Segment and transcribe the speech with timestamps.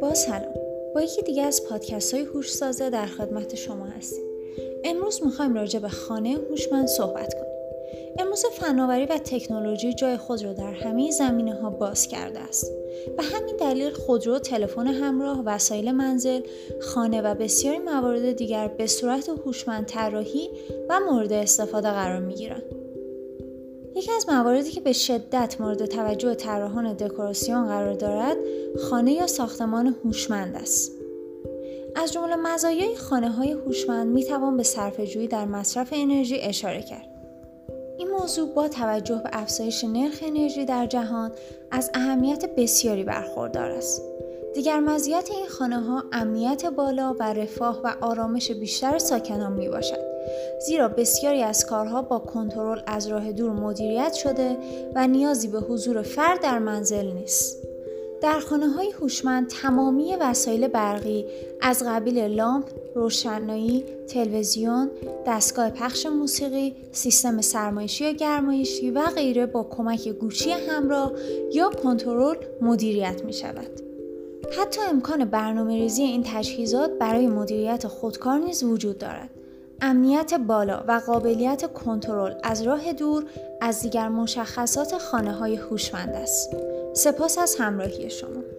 [0.00, 0.54] با سلام.
[0.94, 4.24] با یکی دیگه از پادکست های هوش سازه در خدمت شما هستیم.
[4.84, 7.48] امروز می‌خوایم راجع به خانه هوشمند صحبت کنیم.
[8.18, 12.72] امروز فناوری و تکنولوژی جای خود را در همه زمینه ها باز کرده است.
[13.16, 16.40] به همین دلیل خودرو، تلفن همراه، وسایل منزل،
[16.80, 20.50] خانه و بسیاری موارد دیگر به صورت هوشمند طراحی
[20.88, 22.87] و مورد استفاده قرار می گیرند.
[23.96, 28.36] یکی از مواردی که به شدت مورد توجه طراحان دکوراسیون قرار دارد
[28.90, 30.92] خانه یا ساختمان هوشمند است.
[31.96, 37.08] از جمله مزایای خانه های هوشمند می توان به صرفه‌جویی در مصرف انرژی اشاره کرد.
[37.98, 41.32] این موضوع با توجه به افزایش نرخ انرژی در جهان
[41.70, 44.02] از اهمیت بسیاری برخوردار است.
[44.54, 50.07] دیگر مزیت این خانه ها امنیت بالا و رفاه و آرامش بیشتر ساکنان می باشد
[50.66, 54.56] زیرا بسیاری از کارها با کنترل از راه دور مدیریت شده
[54.94, 57.68] و نیازی به حضور فرد در منزل نیست.
[58.20, 61.24] در خانه های هوشمند تمامی وسایل برقی
[61.60, 64.90] از قبیل لامپ، روشنایی، تلویزیون،
[65.26, 71.12] دستگاه پخش موسیقی، سیستم سرمایشی یا گرمایشی و غیره با کمک گوشی همراه
[71.52, 73.80] یا کنترل مدیریت می شود.
[74.58, 79.30] حتی امکان برنامه ریزی این تجهیزات برای مدیریت خودکار نیز وجود دارد.
[79.80, 83.24] امنیت بالا و قابلیت کنترل از راه دور
[83.60, 86.56] از دیگر مشخصات خانه های هوشمند است.
[86.94, 88.57] سپاس از همراهی شما.